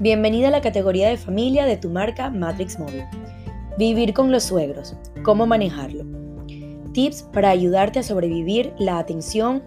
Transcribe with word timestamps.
Bienvenida 0.00 0.46
a 0.46 0.52
la 0.52 0.60
categoría 0.60 1.08
de 1.08 1.16
familia 1.16 1.66
de 1.66 1.76
tu 1.76 1.90
marca 1.90 2.30
Matrix 2.30 2.78
Móvil. 2.78 3.02
Vivir 3.78 4.14
con 4.14 4.30
los 4.30 4.44
suegros. 4.44 4.94
¿Cómo 5.24 5.44
manejarlo? 5.44 6.04
Tips 6.92 7.24
para 7.32 7.50
ayudarte 7.50 7.98
a 7.98 8.04
sobrevivir 8.04 8.72
la 8.78 9.00
atención 9.00 9.60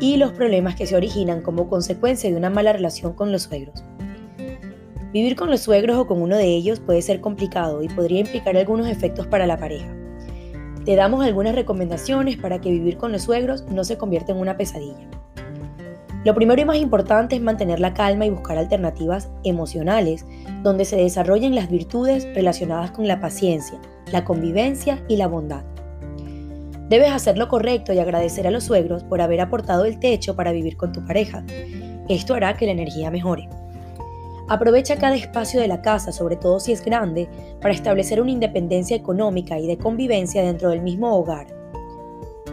y 0.00 0.16
los 0.16 0.32
problemas 0.32 0.74
que 0.74 0.88
se 0.88 0.96
originan 0.96 1.40
como 1.40 1.68
consecuencia 1.68 2.28
de 2.28 2.36
una 2.36 2.50
mala 2.50 2.72
relación 2.72 3.12
con 3.12 3.30
los 3.30 3.42
suegros. 3.44 3.84
Vivir 5.12 5.36
con 5.36 5.52
los 5.52 5.60
suegros 5.60 5.98
o 5.98 6.08
con 6.08 6.20
uno 6.20 6.36
de 6.36 6.48
ellos 6.48 6.80
puede 6.80 7.00
ser 7.00 7.20
complicado 7.20 7.80
y 7.84 7.88
podría 7.88 8.18
implicar 8.18 8.56
algunos 8.56 8.88
efectos 8.88 9.28
para 9.28 9.46
la 9.46 9.56
pareja. 9.56 9.94
Te 10.84 10.96
damos 10.96 11.24
algunas 11.24 11.54
recomendaciones 11.54 12.36
para 12.38 12.60
que 12.60 12.72
vivir 12.72 12.96
con 12.96 13.12
los 13.12 13.22
suegros 13.22 13.64
no 13.66 13.84
se 13.84 13.96
convierta 13.96 14.32
en 14.32 14.38
una 14.38 14.56
pesadilla. 14.56 15.08
Lo 16.26 16.34
primero 16.34 16.60
y 16.60 16.64
más 16.64 16.78
importante 16.78 17.36
es 17.36 17.40
mantener 17.40 17.78
la 17.78 17.94
calma 17.94 18.26
y 18.26 18.30
buscar 18.30 18.58
alternativas 18.58 19.30
emocionales 19.44 20.26
donde 20.64 20.84
se 20.84 20.96
desarrollen 20.96 21.54
las 21.54 21.70
virtudes 21.70 22.24
relacionadas 22.34 22.90
con 22.90 23.06
la 23.06 23.20
paciencia, 23.20 23.80
la 24.10 24.24
convivencia 24.24 25.00
y 25.06 25.18
la 25.18 25.28
bondad. 25.28 25.62
Debes 26.88 27.12
hacer 27.12 27.38
lo 27.38 27.46
correcto 27.46 27.92
y 27.92 28.00
agradecer 28.00 28.44
a 28.48 28.50
los 28.50 28.64
suegros 28.64 29.04
por 29.04 29.20
haber 29.20 29.40
aportado 29.40 29.84
el 29.84 30.00
techo 30.00 30.34
para 30.34 30.50
vivir 30.50 30.76
con 30.76 30.90
tu 30.90 31.06
pareja. 31.06 31.44
Esto 32.08 32.34
hará 32.34 32.56
que 32.56 32.66
la 32.66 32.72
energía 32.72 33.12
mejore. 33.12 33.48
Aprovecha 34.48 34.96
cada 34.96 35.14
espacio 35.14 35.60
de 35.60 35.68
la 35.68 35.80
casa, 35.80 36.10
sobre 36.10 36.34
todo 36.34 36.58
si 36.58 36.72
es 36.72 36.84
grande, 36.84 37.28
para 37.60 37.72
establecer 37.72 38.20
una 38.20 38.32
independencia 38.32 38.96
económica 38.96 39.60
y 39.60 39.68
de 39.68 39.78
convivencia 39.78 40.42
dentro 40.42 40.70
del 40.70 40.82
mismo 40.82 41.14
hogar. 41.14 41.46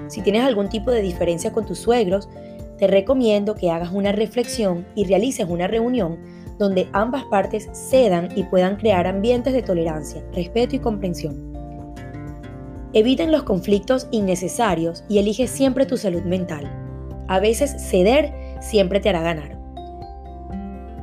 Si 0.09 0.21
tienes 0.21 0.43
algún 0.43 0.69
tipo 0.69 0.91
de 0.91 1.01
diferencia 1.01 1.51
con 1.51 1.65
tus 1.65 1.79
suegros, 1.79 2.29
te 2.77 2.87
recomiendo 2.87 3.55
que 3.55 3.71
hagas 3.71 3.91
una 3.91 4.11
reflexión 4.11 4.85
y 4.95 5.05
realices 5.05 5.47
una 5.47 5.67
reunión 5.67 6.17
donde 6.57 6.87
ambas 6.93 7.23
partes 7.25 7.69
cedan 7.73 8.29
y 8.35 8.43
puedan 8.43 8.77
crear 8.77 9.07
ambientes 9.07 9.53
de 9.53 9.63
tolerancia, 9.63 10.23
respeto 10.33 10.75
y 10.75 10.79
comprensión. 10.79 11.53
Eviten 12.93 13.31
los 13.31 13.43
conflictos 13.43 14.07
innecesarios 14.11 15.03
y 15.09 15.17
elige 15.17 15.47
siempre 15.47 15.85
tu 15.85 15.97
salud 15.97 16.21
mental. 16.23 16.71
A 17.27 17.39
veces 17.39 17.75
ceder 17.89 18.31
siempre 18.61 18.99
te 18.99 19.09
hará 19.09 19.23
ganar. 19.23 19.57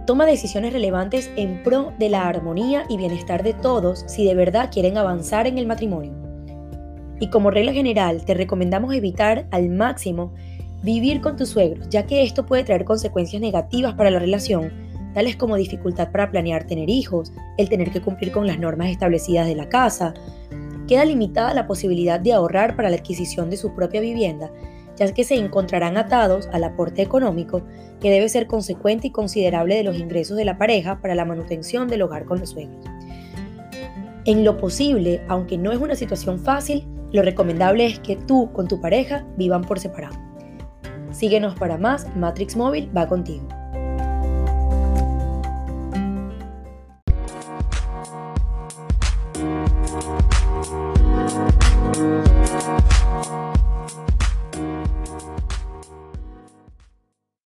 Toma 0.07 0.25
decisiones 0.27 0.73
relevantes 0.73 1.31
en 1.37 1.62
pro 1.62 1.93
de 1.99 2.09
la 2.09 2.29
armonía 2.29 2.84
y 2.89 2.97
bienestar 2.97 3.43
de 3.43 3.55
todos 3.55 4.05
si 4.07 4.25
de 4.25 4.34
verdad 4.34 4.71
quieren 4.73 4.99
avanzar 4.99 5.47
en 5.47 5.59
el 5.59 5.67
matrimonio. 5.67 6.12
Y 7.21 7.29
como 7.29 7.51
regla 7.51 7.73
general, 7.73 8.25
te 8.25 8.34
recomendamos 8.34 8.95
evitar 8.95 9.47
al 9.51 9.69
máximo 9.69 10.33
vivir 10.83 11.20
con 11.20 11.36
tus 11.36 11.50
suegros, 11.50 11.89
ya 11.91 12.06
que 12.06 12.23
esto 12.23 12.47
puede 12.47 12.64
traer 12.64 12.84
consecuencias 12.84 13.41
negativas 13.41 13.95
para 13.95 14.11
la 14.11 14.19
relación, 14.19 14.73
tales 15.14 15.37
como 15.37 15.56
dificultad 15.56 16.11
para 16.11 16.31
planear 16.31 16.64
tener 16.64 16.89
hijos, 16.89 17.33
el 17.59 17.69
tener 17.69 17.91
que 17.91 18.00
cumplir 18.00 18.33
con 18.33 18.47
las 18.47 18.59
normas 18.59 18.89
establecidas 18.91 19.47
de 19.47 19.56
la 19.56 19.69
casa. 19.69 20.14
Queda 20.87 21.05
limitada 21.05 21.55
la 21.55 21.67
posibilidad 21.67 22.19
de 22.19 22.33
ahorrar 22.33 22.77
para 22.77 22.91
la 22.91 22.97
adquisición 22.97 23.50
de 23.50 23.56
su 23.56 23.75
propia 23.75 24.00
vivienda, 24.00 24.50
ya 24.97 25.12
que 25.12 25.25
se 25.25 25.34
encontrarán 25.34 25.97
atados 25.97 26.48
al 26.53 26.64
aporte 26.64 27.03
económico 27.03 27.62
que 28.00 28.11
debe 28.11 28.28
ser 28.28 28.47
consecuente 28.47 29.09
y 29.09 29.11
considerable 29.11 29.77
de 29.77 29.84
los 29.84 29.98
ingresos 29.98 30.37
de 30.37 30.44
la 30.44 30.59
pareja 30.59 31.00
para 31.00 31.15
la 31.15 31.25
manutención 31.25 31.89
del 31.89 32.03
hogar 32.03 32.25
con 32.25 32.41
los 32.41 32.50
suegros. 32.50 32.84
En 34.27 34.44
lo 34.44 34.59
posible, 34.59 35.22
aunque 35.28 35.56
no 35.56 35.72
es 35.72 35.78
una 35.78 35.94
situación 35.94 36.39
fácil, 36.39 36.87
lo 37.12 37.22
recomendable 37.22 37.87
es 37.87 37.98
que 38.00 38.17
tú 38.17 38.50
con 38.53 38.69
tu 38.69 38.81
pareja 38.81 39.27
vivan 39.37 39.62
por 39.62 39.81
separado. 39.81 40.30
Síguenos 41.12 41.55
para 41.55 41.78
más, 41.78 42.06
Matrix 42.16 42.56
Móvil 42.56 42.91
va 42.97 43.08
contigo. 43.08 43.48